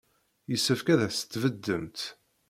[0.51, 1.99] Yessefk ad as-tbeddemt.